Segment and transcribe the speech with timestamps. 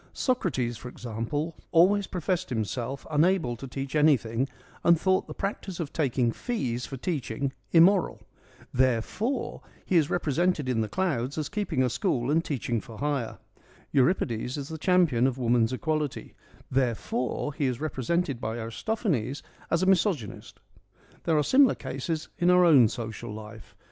[0.13, 4.49] Socrates, for example, always professed himself unable to teach anything
[4.83, 8.19] and thought the practice of taking fees for teaching immoral.
[8.73, 12.97] Therefore, he is represented in the 1 Clouds' as keeping a school and teaching for
[12.97, 13.37] hire.
[13.91, 16.33] Euripides is the champion of woman's equality;
[16.71, 20.59] therefore, he is represented by Aristophanes as a misogynist.
[21.25, 23.75] There are similar cases in our own social life.